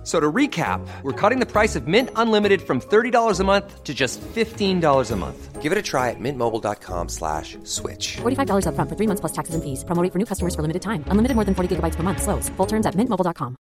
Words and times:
F- 0.00 0.06
So 0.06 0.18
to 0.18 0.32
recap, 0.32 0.80
we're 1.02 1.12
cutting 1.12 1.40
the 1.40 1.46
price 1.46 1.76
of 1.76 1.86
Mint 1.86 2.08
Unlimited 2.16 2.62
from 2.62 2.80
$30 2.80 3.38
a 3.40 3.44
month 3.44 3.84
to 3.84 3.92
just 3.92 4.18
$15 4.34 5.10
a 5.10 5.16
month. 5.16 5.60
Give 5.60 5.72
it 5.72 5.78
a 5.78 5.82
try 5.82 6.08
at 6.08 6.16
mintmobile.com 6.18 7.08
slash 7.10 7.58
switch. 7.64 8.16
$45 8.22 8.64
upfront 8.64 8.88
for 8.88 8.96
three 8.96 9.06
months 9.06 9.20
plus 9.20 9.32
taxes 9.32 9.54
and 9.54 9.62
fees. 9.62 9.84
Promo 9.84 10.02
rate 10.02 10.10
for 10.12 10.18
new 10.18 10.24
customers 10.24 10.54
for 10.54 10.62
limited 10.62 10.80
time. 10.80 11.04
Unlimited 11.12 11.34
more 11.36 11.44
than 11.44 11.54
40 11.54 11.76
gigabytes 11.76 11.96
per 11.96 12.02
month. 12.02 12.22
Slows. 12.22 12.48
Full 12.56 12.66
terms 12.66 12.86
at 12.86 12.94
mintmobile.com. 12.94 13.56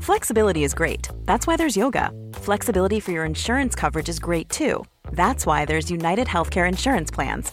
Flexibility 0.00 0.64
is 0.64 0.74
great. 0.74 1.08
That's 1.26 1.46
why 1.46 1.56
there's 1.56 1.76
yoga. 1.76 2.10
Flexibility 2.32 2.98
for 3.00 3.12
your 3.12 3.24
insurance 3.24 3.76
coverage 3.76 4.08
is 4.08 4.18
great 4.18 4.48
too. 4.48 4.84
That's 5.12 5.46
why 5.46 5.64
there's 5.64 5.90
United 5.90 6.26
Healthcare 6.26 6.68
Insurance 6.68 7.10
Plans. 7.14 7.52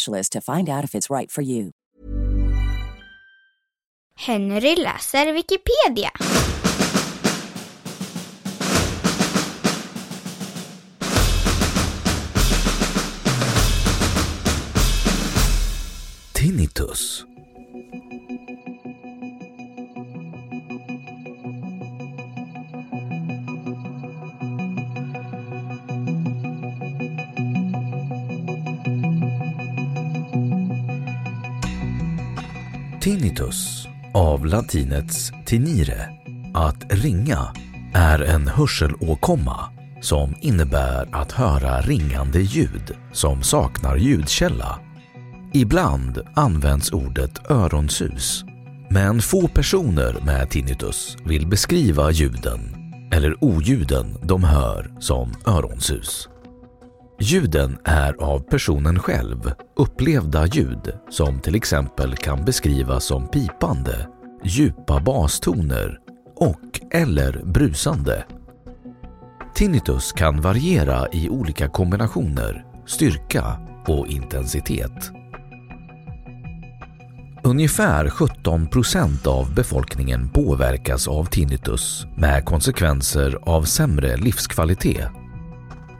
to 0.29 0.41
find 0.41 0.69
out 0.69 0.83
if 0.83 0.95
it's 0.95 1.09
right 1.09 1.31
for 1.31 1.41
you. 1.41 1.71
Henry 4.15 4.75
läser 4.75 5.33
Wikipedia. 5.33 6.11
Tinnitus. 16.33 17.30
Tinnitus, 33.01 33.87
av 34.13 34.45
latinets 34.45 35.31
tinire, 35.45 36.09
att 36.53 36.93
ringa, 36.93 37.53
är 37.93 38.19
en 38.19 38.47
hörselåkomma 38.47 39.69
som 40.01 40.35
innebär 40.41 41.09
att 41.11 41.31
höra 41.31 41.81
ringande 41.81 42.39
ljud 42.39 42.95
som 43.11 43.43
saknar 43.43 43.97
ljudkälla. 43.97 44.79
Ibland 45.53 46.19
används 46.35 46.91
ordet 46.91 47.51
öronsus, 47.51 48.43
men 48.89 49.21
få 49.21 49.47
personer 49.47 50.17
med 50.25 50.49
tinnitus 50.49 51.17
vill 51.25 51.47
beskriva 51.47 52.11
ljuden 52.11 52.59
eller 53.11 53.43
oljuden 53.43 54.17
de 54.23 54.43
hör 54.43 54.91
som 54.99 55.33
öronsus. 55.45 56.29
Ljuden 57.23 57.77
är 57.85 58.13
av 58.23 58.39
personen 58.39 58.99
själv 58.99 59.51
upplevda 59.75 60.45
ljud 60.45 60.93
som 61.09 61.39
till 61.39 61.55
exempel 61.55 62.15
kan 62.15 62.45
beskrivas 62.45 63.05
som 63.05 63.27
pipande, 63.27 64.07
djupa 64.43 64.99
bastoner 64.99 65.99
och 66.35 66.81
eller 66.91 67.41
brusande. 67.45 68.25
Tinnitus 69.55 70.11
kan 70.11 70.41
variera 70.41 71.07
i 71.11 71.29
olika 71.29 71.67
kombinationer, 71.69 72.65
styrka 72.87 73.59
och 73.87 74.07
intensitet. 74.07 75.11
Ungefär 77.43 78.09
17 78.09 78.67
procent 78.67 79.27
av 79.27 79.55
befolkningen 79.55 80.29
påverkas 80.29 81.07
av 81.07 81.25
tinnitus 81.25 82.05
med 82.17 82.45
konsekvenser 82.45 83.37
av 83.41 83.63
sämre 83.63 84.17
livskvalitet. 84.17 85.20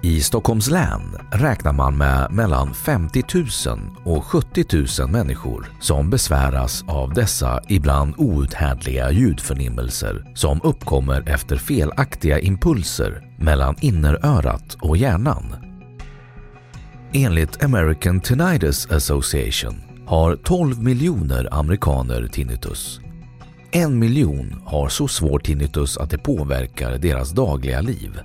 I 0.03 0.21
Stockholms 0.21 0.69
län 0.69 1.01
räknar 1.31 1.73
man 1.73 1.97
med 1.97 2.31
mellan 2.31 2.73
50 2.73 3.23
000 3.67 3.79
och 4.03 4.23
70 4.23 4.65
000 5.01 5.09
människor 5.09 5.71
som 5.79 6.09
besväras 6.09 6.83
av 6.87 7.13
dessa 7.13 7.61
ibland 7.67 8.13
outhärdliga 8.17 9.11
ljudförnimmelser 9.11 10.31
som 10.35 10.61
uppkommer 10.63 11.29
efter 11.29 11.57
felaktiga 11.57 12.39
impulser 12.39 13.21
mellan 13.37 13.75
innerörat 13.81 14.77
och 14.81 14.97
hjärnan. 14.97 15.55
Enligt 17.13 17.63
American 17.63 18.19
Tinnitus 18.19 18.91
Association 18.91 19.81
har 20.05 20.35
12 20.35 20.83
miljoner 20.83 21.47
amerikaner 21.51 22.27
tinnitus. 22.27 22.99
En 23.71 23.99
miljon 23.99 24.61
har 24.65 24.89
så 24.89 25.07
svår 25.07 25.39
tinnitus 25.39 25.97
att 25.97 26.09
det 26.09 26.17
påverkar 26.17 26.97
deras 26.97 27.31
dagliga 27.31 27.81
liv. 27.81 28.19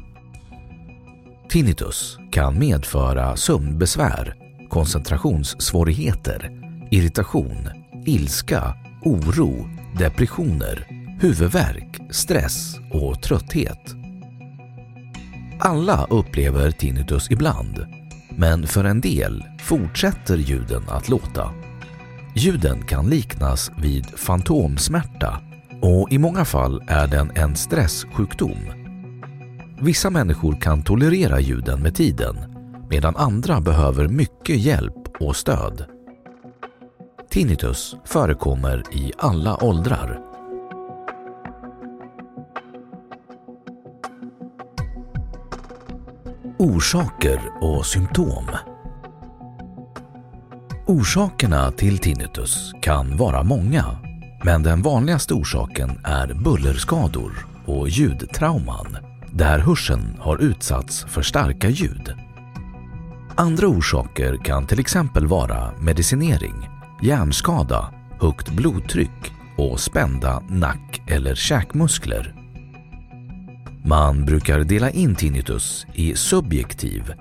Tinnitus 1.56 2.18
kan 2.30 2.58
medföra 2.58 3.36
sömnbesvär, 3.36 4.34
koncentrationssvårigheter, 4.68 6.50
irritation, 6.90 7.68
ilska, 8.06 8.74
oro, 9.02 9.68
depressioner, 9.98 10.86
huvudvärk, 11.20 12.00
stress 12.10 12.76
och 12.92 13.22
trötthet. 13.22 13.94
Alla 15.58 16.06
upplever 16.10 16.70
tinnitus 16.70 17.30
ibland, 17.30 17.86
men 18.30 18.66
för 18.66 18.84
en 18.84 19.00
del 19.00 19.44
fortsätter 19.60 20.36
ljuden 20.36 20.82
att 20.88 21.08
låta. 21.08 21.50
Ljuden 22.34 22.82
kan 22.82 23.06
liknas 23.06 23.70
vid 23.76 24.06
fantomsmärta 24.06 25.40
och 25.82 26.12
i 26.12 26.18
många 26.18 26.44
fall 26.44 26.82
är 26.86 27.06
den 27.06 27.30
en 27.34 27.56
stresssjukdom. 27.56 28.85
Vissa 29.80 30.10
människor 30.10 30.60
kan 30.60 30.82
tolerera 30.82 31.40
ljuden 31.40 31.82
med 31.82 31.94
tiden 31.94 32.36
medan 32.90 33.16
andra 33.16 33.60
behöver 33.60 34.08
mycket 34.08 34.58
hjälp 34.58 35.08
och 35.20 35.36
stöd. 35.36 35.84
Tinnitus 37.30 37.96
förekommer 38.04 38.82
i 38.92 39.12
alla 39.18 39.64
åldrar. 39.64 40.20
Orsaker 46.58 47.40
och 47.60 47.86
symptom 47.86 48.44
Orsakerna 50.86 51.70
till 51.70 51.98
tinnitus 51.98 52.72
kan 52.82 53.16
vara 53.16 53.42
många, 53.42 53.84
men 54.44 54.62
den 54.62 54.82
vanligaste 54.82 55.34
orsaken 55.34 56.00
är 56.04 56.34
bullerskador 56.34 57.46
och 57.66 57.88
ljudtrauman 57.88 59.05
där 59.36 59.58
hörseln 59.58 60.16
har 60.20 60.38
utsatts 60.38 61.04
för 61.08 61.22
starka 61.22 61.68
ljud. 61.68 62.14
Andra 63.34 63.66
orsaker 63.66 64.36
kan 64.44 64.66
till 64.66 64.80
exempel 64.80 65.26
vara 65.26 65.72
medicinering 65.80 66.68
hjärnskada, 67.02 67.92
högt 68.20 68.50
blodtryck 68.50 69.32
och 69.56 69.80
spända 69.80 70.42
nack 70.48 71.02
eller 71.06 71.34
käkmuskler. 71.34 72.34
Man 73.84 74.24
brukar 74.24 74.60
dela 74.60 74.90
in 74.90 75.14
tinnitus 75.14 75.86
i 75.94 76.14
subjektiv, 76.14 77.12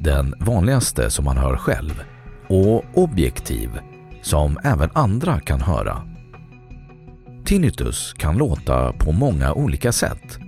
den 0.00 0.34
vanligaste 0.40 1.10
som 1.10 1.24
man 1.24 1.36
hör 1.36 1.56
själv, 1.56 2.02
och 2.48 2.84
objektiv, 2.94 3.70
som 4.22 4.58
även 4.64 4.90
andra 4.92 5.40
kan 5.40 5.60
höra. 5.60 6.02
Tinnitus 7.44 8.12
kan 8.12 8.36
låta 8.36 8.92
på 8.92 9.12
många 9.12 9.52
olika 9.52 9.92
sätt. 9.92 10.45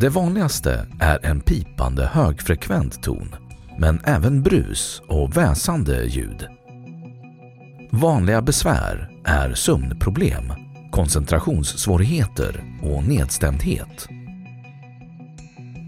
Det 0.00 0.08
vanligaste 0.08 0.86
är 1.00 1.26
en 1.26 1.40
pipande 1.40 2.06
högfrekvent 2.06 3.02
ton, 3.02 3.34
men 3.78 4.00
även 4.04 4.42
brus 4.42 5.02
och 5.08 5.36
väsande 5.36 6.04
ljud. 6.04 6.46
Vanliga 7.90 8.42
besvär 8.42 9.10
är 9.24 9.54
sömnproblem, 9.54 10.52
koncentrationssvårigheter 10.90 12.64
och 12.82 13.04
nedstämdhet. 13.04 14.08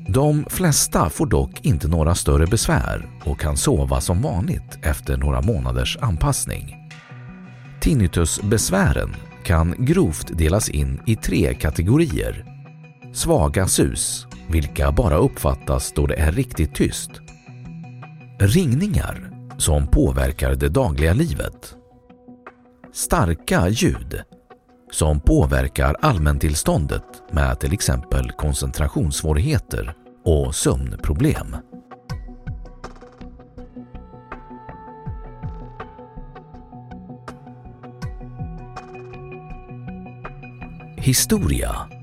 De 0.09 0.45
flesta 0.51 1.11
får 1.11 1.27
dock 1.27 1.65
inte 1.65 1.89
några 1.89 2.15
större 2.15 2.47
besvär 2.47 3.09
och 3.25 3.41
kan 3.41 3.57
sova 3.57 4.01
som 4.01 4.23
vanligt 4.23 4.79
efter 4.83 5.17
några 5.17 5.43
månaders 5.43 5.99
anpassning. 6.01 6.77
Tinnitusbesvären 7.81 9.17
kan 9.45 9.75
grovt 9.79 10.39
delas 10.39 10.69
in 10.69 11.01
i 11.07 11.17
tre 11.17 11.55
kategorier. 11.55 12.50
Svaga 13.13 13.67
sus, 13.67 14.27
vilka 14.49 14.93
bara 14.93 15.17
uppfattas 15.17 15.93
då 15.93 16.07
det 16.07 16.15
är 16.15 16.33
riktigt 16.33 16.75
tyst. 16.75 17.11
Ringningar, 18.39 19.31
som 19.59 19.87
påverkar 19.87 20.55
det 20.55 20.69
dagliga 20.69 21.13
livet. 21.13 21.77
Starka 22.93 23.69
ljud, 23.69 24.21
som 24.91 25.21
påverkar 25.21 25.97
allmäntillståndet 26.01 27.05
med 27.31 27.61
till 27.61 27.73
exempel 27.73 28.31
koncentrationssvårigheter 28.31 29.95
och 30.25 30.55
sömnproblem. 30.55 31.57
Historia 40.97 42.00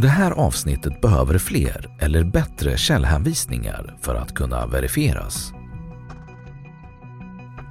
det 0.00 0.08
här 0.08 0.30
avsnittet 0.30 1.00
behöver 1.00 1.38
fler 1.38 1.96
eller 1.98 2.24
bättre 2.24 2.76
källhänvisningar 2.76 3.96
för 4.00 4.14
att 4.14 4.34
kunna 4.34 4.66
verifieras. 4.66 5.52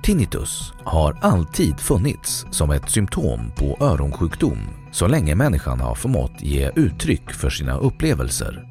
Tinnitus 0.04 0.74
har 0.84 1.18
alltid 1.22 1.80
funnits 1.80 2.46
som 2.52 2.72
ett 2.72 2.90
symptom 2.90 3.52
på 3.56 3.78
öronsjukdom 3.82 4.58
så 4.92 5.08
länge 5.08 5.36
människan 5.36 5.80
har 5.80 5.96
förmått 5.96 6.42
ge 6.42 6.72
uttryck 6.76 7.32
för 7.32 7.50
sina 7.50 7.78
upplevelser. 7.78 8.68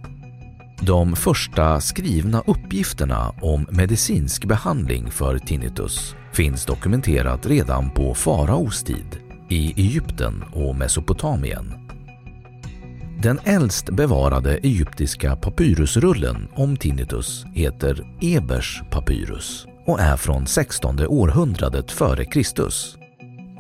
De 0.81 1.17
första 1.17 1.81
skrivna 1.81 2.43
uppgifterna 2.47 3.35
om 3.43 3.67
medicinsk 3.71 4.45
behandling 4.45 5.11
för 5.11 5.39
tinnitus 5.39 6.15
finns 6.33 6.65
dokumenterat 6.65 7.47
redan 7.47 7.91
på 7.91 8.15
faraos 8.15 8.83
tid 8.83 9.21
i 9.49 9.81
Egypten 9.81 10.45
och 10.53 10.77
Mesopotamien. 10.77 11.86
Den 13.23 13.39
äldst 13.45 13.91
bevarade 13.91 14.57
egyptiska 14.57 15.37
papyrusrullen 15.37 16.49
om 16.55 16.77
tinnitus 16.77 17.45
heter 17.55 18.05
Ebers 18.21 18.83
papyrus 18.91 19.67
och 19.87 20.01
är 20.01 20.17
från 20.17 20.47
16 20.47 21.07
århundradet 21.07 21.91
före 21.91 22.25
Kristus. 22.25 22.97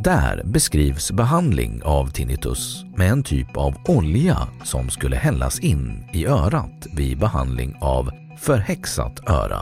Där 0.00 0.42
beskrivs 0.44 1.12
behandling 1.12 1.82
av 1.84 2.10
tinnitus 2.10 2.84
med 2.96 3.10
en 3.10 3.22
typ 3.22 3.56
av 3.56 3.74
olja 3.88 4.38
som 4.64 4.90
skulle 4.90 5.16
hällas 5.16 5.58
in 5.58 6.08
i 6.12 6.26
örat 6.26 6.86
vid 6.96 7.18
behandling 7.18 7.76
av 7.80 8.10
förhäxat 8.38 9.30
öra. 9.30 9.60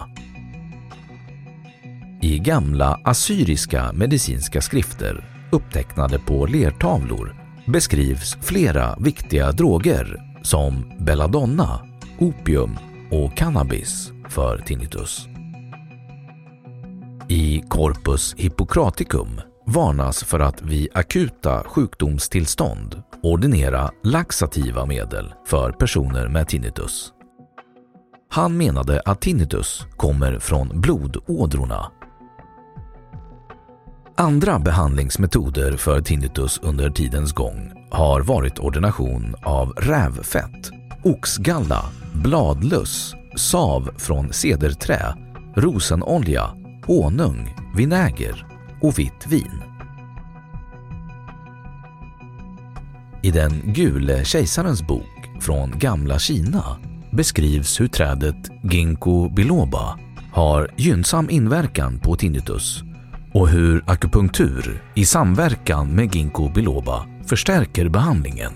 I 2.21 2.39
gamla 2.39 3.01
assyriska 3.05 3.93
medicinska 3.93 4.61
skrifter 4.61 5.25
upptecknade 5.53 6.19
på 6.19 6.47
lertavlor 6.47 7.44
beskrivs 7.67 8.37
flera 8.43 8.97
viktiga 8.99 9.53
droger 9.53 10.21
som 10.43 10.93
belladonna, 10.99 11.81
opium 12.19 12.79
och 13.11 13.37
cannabis 13.37 14.13
för 14.29 14.59
tinnitus. 14.59 15.27
I 17.29 17.63
Corpus 17.69 18.35
Hippocraticum 18.39 19.41
varnas 19.67 20.25
för 20.25 20.41
att 20.41 20.63
vid 20.63 20.89
akuta 20.95 21.63
sjukdomstillstånd 21.65 23.03
ordinera 23.23 23.91
laxativa 24.03 24.87
medel 24.87 25.35
för 25.47 25.73
personer 25.73 26.29
med 26.29 26.49
tinnitus. 26.49 27.13
Han 28.31 28.57
menade 28.57 29.03
att 29.05 29.21
tinnitus 29.21 29.87
kommer 29.97 30.39
från 30.39 30.81
blodådrorna. 30.81 31.91
Andra 34.17 34.59
behandlingsmetoder 34.59 35.77
för 35.77 36.01
tinnitus 36.01 36.61
under 36.63 36.91
tidens 36.91 37.33
gång 37.33 37.73
har 37.91 38.21
varit 38.21 38.59
ordination 38.59 39.35
av 39.43 39.69
rävfett, 39.69 40.71
oxgalla, 41.03 41.85
bladlöss, 42.15 43.15
sav 43.37 43.91
från 43.97 44.33
cederträ, 44.33 45.15
rosenolja, 45.57 46.51
honung, 46.87 47.57
vinäger 47.77 48.47
och 48.83 48.99
vitt 48.99 49.27
vin. 49.27 49.63
I 53.23 53.31
den 53.31 53.63
gule 53.65 54.25
kejsarens 54.25 54.83
bok 54.83 55.31
från 55.41 55.79
gamla 55.79 56.19
Kina 56.19 56.65
beskrivs 57.11 57.81
hur 57.81 57.89
trädet 57.89 58.51
ginkgo 58.73 59.29
biloba 59.29 59.99
har 60.33 60.75
gynnsam 60.77 61.31
inverkan 61.31 61.99
på 61.99 62.17
tinnitus 62.17 62.85
och 63.35 63.49
hur 63.49 63.85
akupunktur 63.87 64.83
i 64.95 65.05
samverkan 65.05 65.89
med 65.89 66.15
ginkgo 66.15 66.49
biloba 66.55 67.07
förstärker 67.27 67.89
behandlingen. 67.89 68.53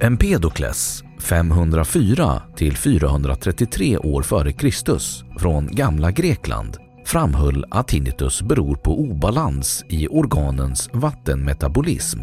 Empedokles 0.00 1.04
504 1.20 2.42
till 2.56 2.76
433 2.76 3.98
år 3.98 4.22
före 4.22 4.52
Kristus 4.52 5.24
från 5.38 5.66
gamla 5.66 6.10
Grekland 6.10 6.76
framhöll 7.04 7.64
att 7.70 7.88
tinnitus 7.88 8.42
beror 8.42 8.76
på 8.76 9.00
obalans 9.00 9.84
i 9.88 10.08
organens 10.08 10.90
vattenmetabolism. 10.92 12.20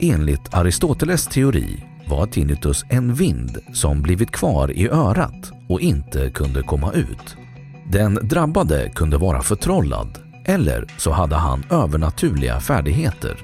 Enligt 0.00 0.54
Aristoteles 0.54 1.26
teori 1.26 1.84
var 2.08 2.26
tinnitus 2.26 2.84
en 2.88 3.14
vind 3.14 3.58
som 3.72 4.02
blivit 4.02 4.30
kvar 4.30 4.70
i 4.70 4.88
örat 4.88 5.52
och 5.68 5.80
inte 5.80 6.30
kunde 6.30 6.62
komma 6.62 6.92
ut. 6.92 7.36
Den 7.90 8.14
drabbade 8.14 8.90
kunde 8.94 9.16
vara 9.16 9.42
förtrollad 9.42 10.18
eller 10.44 10.86
så 10.98 11.10
hade 11.10 11.36
han 11.36 11.64
övernaturliga 11.70 12.60
färdigheter. 12.60 13.36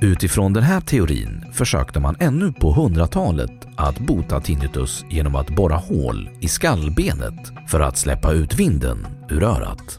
Utifrån 0.00 0.52
den 0.52 0.62
här 0.62 0.80
teorin 0.80 1.44
försökte 1.52 2.00
man 2.00 2.16
ännu 2.20 2.52
på 2.52 2.74
100-talet 2.74 3.66
att 3.76 3.98
bota 3.98 4.40
tinnitus 4.40 5.04
genom 5.10 5.34
att 5.34 5.50
borra 5.50 5.76
hål 5.76 6.30
i 6.40 6.48
skallbenet 6.48 7.52
för 7.68 7.80
att 7.80 7.98
släppa 7.98 8.32
ut 8.32 8.54
vinden 8.54 9.06
ur 9.28 9.42
örat. 9.42 9.98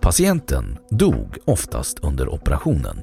Patienten 0.00 0.78
dog 0.90 1.36
oftast 1.44 1.98
under 1.98 2.34
operationen. 2.34 3.00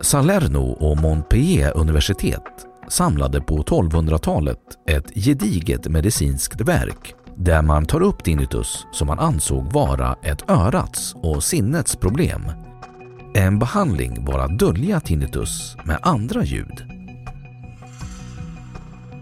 Salerno 0.00 0.70
och 0.70 0.96
Montpellier 0.96 1.76
universitet 1.76 2.66
samlade 2.88 3.40
på 3.40 3.62
1200-talet 3.62 4.58
ett 4.88 5.14
gediget 5.14 5.88
medicinskt 5.88 6.60
verk 6.60 7.14
där 7.44 7.62
man 7.62 7.86
tar 7.86 8.02
upp 8.02 8.24
tinnitus 8.24 8.86
som 8.92 9.06
man 9.06 9.18
ansåg 9.18 9.72
vara 9.72 10.16
ett 10.22 10.50
örats 10.50 11.14
och 11.22 11.44
sinnets 11.44 11.96
problem. 11.96 12.42
En 13.34 13.58
behandling 13.58 14.24
var 14.24 14.38
att 14.38 14.58
dölja 14.58 15.00
tinnitus 15.00 15.76
med 15.84 15.98
andra 16.02 16.44
ljud. 16.44 16.84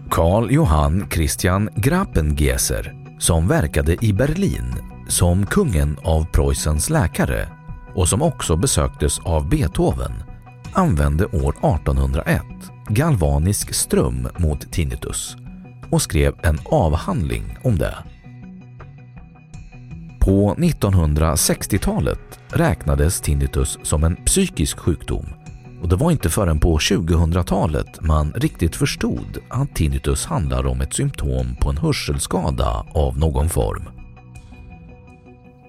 Karl 0.09 0.51
Johann 0.51 1.07
Christian 1.11 1.69
Grappengeser 1.75 2.95
som 3.19 3.47
verkade 3.47 4.05
i 4.05 4.13
Berlin 4.13 4.75
som 5.07 5.45
kungen 5.45 5.97
av 6.03 6.25
Preussens 6.25 6.89
läkare 6.89 7.47
och 7.95 8.09
som 8.09 8.21
också 8.21 8.55
besöktes 8.55 9.19
av 9.19 9.49
Beethoven 9.49 10.11
använde 10.73 11.25
år 11.25 11.55
1801 11.79 12.41
galvanisk 12.89 13.73
ström 13.73 14.27
mot 14.37 14.71
tinnitus 14.71 15.35
och 15.89 16.01
skrev 16.01 16.35
en 16.43 16.59
avhandling 16.65 17.57
om 17.63 17.77
det. 17.77 18.10
På 20.21 20.55
1960-talet 20.55 22.39
räknades 22.49 23.21
tinnitus 23.21 23.79
som 23.83 24.03
en 24.03 24.15
psykisk 24.15 24.79
sjukdom 24.79 25.25
Och 25.81 25.89
det 25.89 25.95
var 25.95 26.11
inte 26.11 26.29
förrän 26.29 26.59
på 26.59 26.77
2000-talet 26.77 28.01
man 28.01 28.33
riktigt 28.35 28.75
förstod 28.75 29.37
att 29.49 29.75
tinnitus 29.75 30.25
handlar 30.25 30.65
om 30.65 30.81
ett 30.81 30.93
symptom 30.93 31.55
på 31.55 31.69
en 31.69 31.77
hörselskada 31.77 32.85
av 32.93 33.17
någon 33.17 33.49
form. 33.49 33.89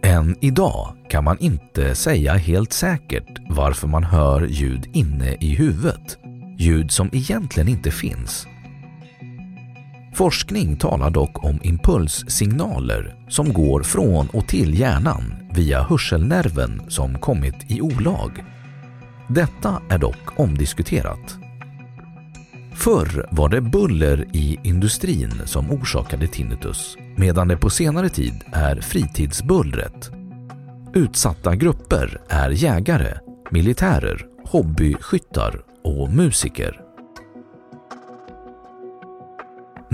Än 0.02 0.36
idag 0.40 0.94
kan 1.08 1.24
man 1.24 1.38
inte 1.38 1.94
säga 1.94 2.34
helt 2.34 2.72
säkert 2.72 3.38
varför 3.48 3.88
man 3.88 4.04
hör 4.04 4.46
ljud 4.46 4.88
inne 4.92 5.36
i 5.40 5.54
huvudet. 5.54 6.18
Ljud 6.58 6.90
som 6.90 7.10
egentligen 7.12 7.68
inte 7.68 7.90
finns. 7.90 8.46
Forskning 10.14 10.76
talar 10.76 11.10
dock 11.10 11.44
om 11.44 11.58
impulssignaler 11.62 13.16
som 13.28 13.52
går 13.52 13.82
från 13.82 14.28
och 14.28 14.48
till 14.48 14.78
hjärnan 14.78 15.34
via 15.50 15.82
hörselnerven 15.82 16.82
som 16.88 17.18
kommit 17.18 17.54
i 17.68 17.80
olag. 17.80 18.44
Detta 19.28 19.82
är 19.90 19.98
dock 19.98 20.40
omdiskuterat. 20.40 21.36
Förr 22.74 23.28
var 23.30 23.48
det 23.48 23.60
buller 23.60 24.26
i 24.32 24.58
industrin 24.62 25.32
som 25.44 25.70
orsakade 25.70 26.26
tinnitus 26.26 26.96
medan 27.16 27.48
det 27.48 27.56
på 27.56 27.70
senare 27.70 28.08
tid 28.08 28.44
är 28.52 28.80
fritidsbullret. 28.80 30.10
Utsatta 30.94 31.54
grupper 31.54 32.20
är 32.28 32.50
jägare, 32.50 33.18
militärer, 33.50 34.26
hobbyskyttar 34.44 35.62
och 35.84 36.12
musiker. 36.12 36.91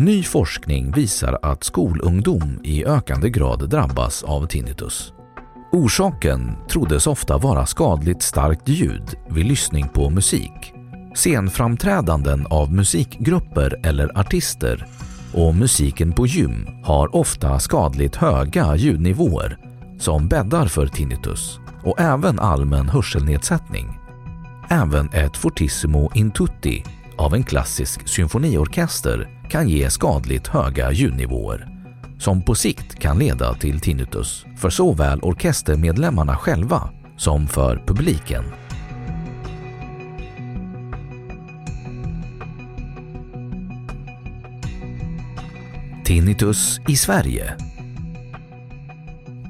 Ny 0.00 0.22
forskning 0.22 0.92
visar 0.92 1.38
att 1.42 1.64
skolungdom 1.64 2.60
i 2.64 2.84
ökande 2.84 3.30
grad 3.30 3.70
drabbas 3.70 4.22
av 4.22 4.46
tinnitus. 4.46 5.12
Orsaken 5.72 6.56
troddes 6.70 7.06
ofta 7.06 7.38
vara 7.38 7.66
skadligt 7.66 8.22
starkt 8.22 8.68
ljud 8.68 9.14
vid 9.30 9.46
lyssning 9.46 9.88
på 9.88 10.10
musik, 10.10 10.72
scenframträdanden 11.14 12.46
av 12.46 12.72
musikgrupper 12.72 13.80
eller 13.86 14.18
artister 14.18 14.86
och 15.34 15.54
musiken 15.54 16.12
på 16.12 16.26
gym 16.26 16.66
har 16.84 17.16
ofta 17.16 17.58
skadligt 17.58 18.16
höga 18.16 18.76
ljudnivåer 18.76 19.58
som 20.00 20.28
bäddar 20.28 20.66
för 20.66 20.86
tinnitus 20.86 21.60
och 21.84 22.00
även 22.00 22.38
allmän 22.38 22.88
hörselnedsättning. 22.88 23.98
Även 24.68 25.08
ett 25.08 25.36
fortissimo 25.36 26.10
intutti 26.14 26.84
av 27.16 27.34
en 27.34 27.44
klassisk 27.44 28.08
symfoniorkester 28.08 29.37
kan 29.50 29.68
ge 29.68 29.90
skadligt 29.90 30.46
höga 30.46 30.92
ljudnivåer 30.92 31.68
som 32.18 32.42
på 32.42 32.54
sikt 32.54 32.98
kan 32.98 33.18
leda 33.18 33.54
till 33.54 33.80
tinnitus 33.80 34.46
för 34.56 34.70
såväl 34.70 35.20
orkestermedlemmarna 35.20 36.36
själva 36.36 36.90
som 37.16 37.46
för 37.46 37.82
publiken. 37.86 38.44
Tinnitus 46.04 46.80
i 46.88 46.96
Sverige 46.96 47.54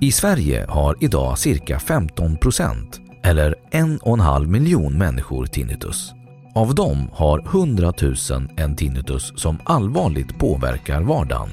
I 0.00 0.12
Sverige 0.12 0.66
har 0.68 0.96
idag 1.00 1.38
cirka 1.38 1.78
15 1.78 2.36
procent 2.36 3.00
eller 3.22 3.54
en 3.70 3.98
och 3.98 4.14
en 4.14 4.20
halv 4.20 4.48
miljon 4.48 4.98
människor 4.98 5.46
tinnitus. 5.46 6.17
Av 6.58 6.74
dem 6.74 7.10
har 7.12 7.38
100 7.38 7.92
000 8.02 8.14
en 8.56 8.76
tinnitus 8.76 9.32
som 9.36 9.58
allvarligt 9.64 10.38
påverkar 10.38 11.02
vardagen. 11.02 11.48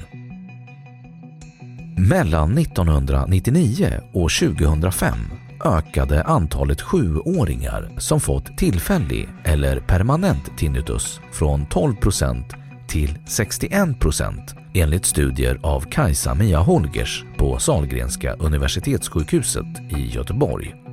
Mellan 2.08 2.58
1999 2.58 4.00
och 4.12 4.30
2005 4.30 5.18
ökade 5.64 6.22
antalet 6.22 6.80
sjuåringar 6.80 7.90
som 7.98 8.20
fått 8.20 8.58
tillfällig 8.58 9.28
eller 9.44 9.80
permanent 9.80 10.58
tinnitus 10.58 11.20
från 11.32 11.66
12 11.66 11.94
procent 11.94 12.54
till 12.88 13.18
61 13.26 14.00
procent 14.00 14.54
enligt 14.74 15.06
studier 15.06 15.58
av 15.62 15.80
Kajsa-Mia 15.80 16.58
Holgers 16.58 17.24
på 17.36 17.58
Salgrenska 17.58 18.32
universitetssjukhuset 18.32 19.92
i 19.96 20.06
Göteborg. 20.06 20.85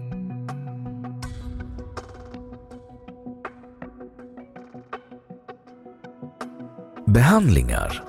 Behandlingar 7.14 8.04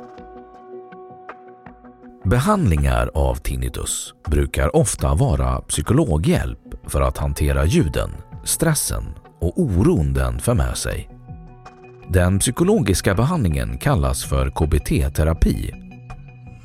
Behandlingar 2.24 3.10
av 3.14 3.34
tinnitus 3.34 4.14
brukar 4.30 4.76
ofta 4.76 5.14
vara 5.14 5.60
psykologhjälp 5.60 6.58
för 6.86 7.00
att 7.00 7.18
hantera 7.18 7.64
ljuden, 7.64 8.10
stressen 8.44 9.04
och 9.40 9.60
oron 9.60 10.12
den 10.12 10.38
för 10.38 10.54
med 10.54 10.76
sig. 10.76 11.10
Den 12.08 12.38
psykologiska 12.38 13.14
behandlingen 13.14 13.78
kallas 13.78 14.24
för 14.24 14.50
KBT-terapi. 14.50 15.74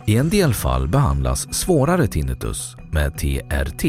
I 0.06 0.18
en 0.18 0.30
del 0.30 0.54
fall 0.54 0.88
behandlas 0.88 1.54
svårare 1.54 2.08
tinnitus 2.08 2.76
med 2.92 3.18
TRT. 3.18 3.84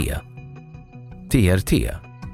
TRT, 1.32 1.72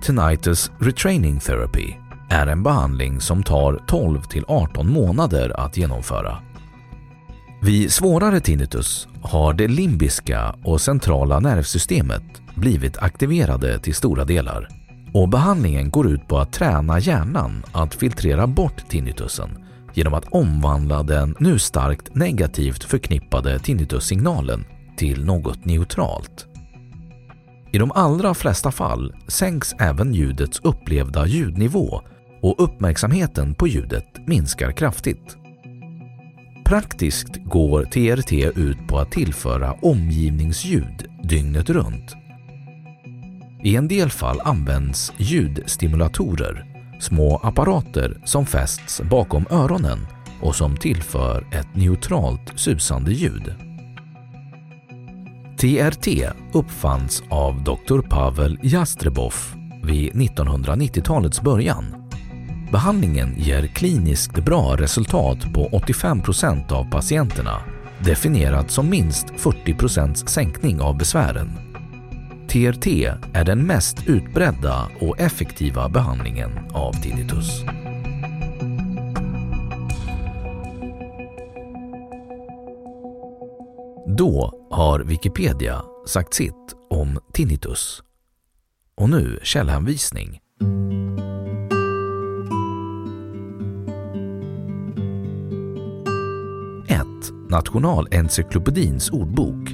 Tinnitus 0.02 0.70
Retraining 0.80 1.40
Therapy, 1.40 2.05
är 2.30 2.46
en 2.46 2.62
behandling 2.62 3.20
som 3.20 3.42
tar 3.42 3.80
12 3.86 4.22
till 4.22 4.44
18 4.48 4.92
månader 4.92 5.60
att 5.60 5.76
genomföra. 5.76 6.38
Vid 7.62 7.92
svårare 7.92 8.40
tinnitus 8.40 9.08
har 9.22 9.52
det 9.52 9.68
limbiska 9.68 10.54
och 10.64 10.80
centrala 10.80 11.40
nervsystemet 11.40 12.22
blivit 12.54 12.98
aktiverade 12.98 13.78
till 13.78 13.94
stora 13.94 14.24
delar 14.24 14.68
och 15.12 15.28
behandlingen 15.28 15.90
går 15.90 16.06
ut 16.06 16.28
på 16.28 16.38
att 16.38 16.52
träna 16.52 16.98
hjärnan 16.98 17.62
att 17.72 17.94
filtrera 17.94 18.46
bort 18.46 18.88
tinnitusen 18.88 19.66
genom 19.94 20.14
att 20.14 20.28
omvandla 20.28 21.02
den 21.02 21.36
nu 21.40 21.58
starkt 21.58 22.14
negativt 22.14 22.84
förknippade 22.84 23.58
tinnitussignalen 23.58 24.64
till 24.96 25.24
något 25.24 25.64
neutralt. 25.64 26.46
I 27.72 27.78
de 27.78 27.92
allra 27.92 28.34
flesta 28.34 28.72
fall 28.72 29.14
sänks 29.28 29.74
även 29.78 30.14
ljudets 30.14 30.60
upplevda 30.64 31.26
ljudnivå 31.26 32.02
och 32.40 32.64
uppmärksamheten 32.64 33.54
på 33.54 33.68
ljudet 33.68 34.26
minskar 34.26 34.72
kraftigt. 34.72 35.36
Praktiskt 36.64 37.44
går 37.44 37.84
TRT 37.84 38.58
ut 38.58 38.88
på 38.88 38.98
att 38.98 39.12
tillföra 39.12 39.72
omgivningsljud 39.72 41.08
dygnet 41.22 41.70
runt. 41.70 42.16
I 43.64 43.76
en 43.76 43.88
del 43.88 44.10
fall 44.10 44.40
används 44.40 45.12
ljudstimulatorer, 45.16 46.66
små 47.00 47.36
apparater 47.36 48.20
som 48.24 48.46
fästs 48.46 49.00
bakom 49.10 49.46
öronen 49.50 50.06
och 50.40 50.56
som 50.56 50.76
tillför 50.76 51.46
ett 51.52 51.74
neutralt 51.74 52.52
susande 52.54 53.12
ljud. 53.12 53.54
TRT 55.58 56.08
uppfanns 56.52 57.22
av 57.30 57.64
Dr. 57.64 58.00
Pavel 58.00 58.58
Jastrebov 58.62 59.34
vid 59.84 60.12
1990-talets 60.12 61.42
början 61.42 62.05
Behandlingen 62.76 63.34
ger 63.38 63.66
kliniskt 63.66 64.44
bra 64.44 64.76
resultat 64.76 65.54
på 65.54 65.68
85 65.72 66.22
procent 66.22 66.72
av 66.72 66.90
patienterna, 66.90 67.62
definierat 68.04 68.70
som 68.70 68.90
minst 68.90 69.26
40 69.36 69.74
procents 69.74 70.28
sänkning 70.28 70.80
av 70.80 70.98
besvären. 70.98 71.50
TRT 72.48 72.86
är 73.32 73.44
den 73.44 73.66
mest 73.66 74.08
utbredda 74.08 74.90
och 75.00 75.20
effektiva 75.20 75.88
behandlingen 75.88 76.50
av 76.72 76.92
tinnitus. 76.92 77.62
Då 84.18 84.52
har 84.70 85.00
Wikipedia 85.00 85.82
sagt 86.06 86.34
sitt 86.34 86.74
om 86.90 87.18
tinnitus. 87.32 88.02
Och 88.96 89.10
nu 89.10 89.40
källhänvisning. 89.42 90.40
1. 96.96 97.04
Nationalencyklopedins 97.48 99.10
ordbok 99.10 99.70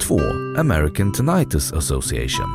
2. 0.00 0.20
American 0.58 1.12
Tinnitus 1.12 1.72
Association 1.72 2.48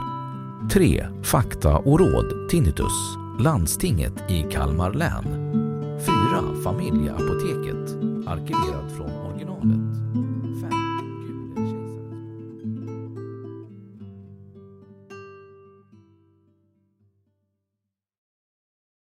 3. 0.72 1.06
Fakta 1.24 1.78
och 1.78 2.00
råd 2.00 2.50
Tinnitus 2.50 3.18
Landstinget 3.40 4.14
i 4.30 4.46
Kalmar 4.52 4.94
län 4.94 5.24
4. 6.06 6.14
Familjeapoteket 6.64 7.96
arkiverat 8.28 8.92
från 8.98 9.10